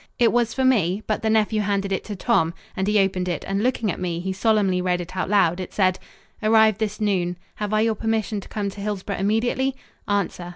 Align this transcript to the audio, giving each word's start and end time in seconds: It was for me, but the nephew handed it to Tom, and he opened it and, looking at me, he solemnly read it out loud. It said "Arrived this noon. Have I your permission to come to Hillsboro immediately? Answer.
It 0.17 0.31
was 0.33 0.51
for 0.55 0.65
me, 0.65 1.03
but 1.05 1.21
the 1.21 1.29
nephew 1.29 1.61
handed 1.61 1.91
it 1.91 2.03
to 2.05 2.15
Tom, 2.15 2.55
and 2.75 2.87
he 2.87 2.97
opened 2.99 3.29
it 3.29 3.45
and, 3.47 3.61
looking 3.61 3.91
at 3.91 3.99
me, 3.99 4.19
he 4.19 4.33
solemnly 4.33 4.81
read 4.81 4.99
it 4.99 5.15
out 5.15 5.29
loud. 5.29 5.59
It 5.59 5.75
said 5.75 5.99
"Arrived 6.41 6.79
this 6.79 6.99
noon. 6.99 7.37
Have 7.57 7.71
I 7.71 7.81
your 7.81 7.93
permission 7.93 8.41
to 8.41 8.49
come 8.49 8.71
to 8.71 8.81
Hillsboro 8.81 9.19
immediately? 9.19 9.75
Answer. 10.07 10.49